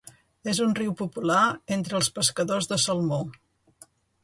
És 0.53 0.61
un 0.63 0.71
riu 0.79 0.95
popular 1.01 1.43
entre 1.77 1.97
els 2.01 2.11
pescadors 2.17 2.73
de 2.75 2.81
salmó. 2.87 3.23